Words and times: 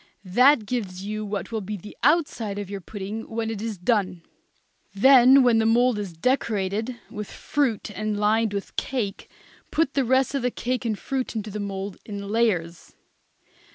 That 0.25 0.65
gives 0.65 1.05
you 1.05 1.23
what 1.23 1.51
will 1.51 1.61
be 1.61 1.77
the 1.77 1.95
outside 2.01 2.57
of 2.57 2.71
your 2.71 2.81
pudding 2.81 3.29
when 3.29 3.51
it 3.51 3.61
is 3.61 3.77
done. 3.77 4.23
Then 4.95 5.43
when 5.43 5.59
the 5.59 5.65
mould 5.67 5.99
is 5.99 6.11
decorated 6.17 6.95
with 7.11 7.29
fruit 7.29 7.91
and 7.93 8.19
lined 8.19 8.51
with 8.51 8.75
cake, 8.77 9.29
put 9.69 9.93
the 9.93 10.03
rest 10.03 10.33
of 10.33 10.41
the 10.41 10.49
cake 10.49 10.85
and 10.85 10.97
fruit 10.97 11.35
into 11.35 11.51
the 11.51 11.59
mould 11.59 11.97
in 12.03 12.29
layers. 12.29 12.95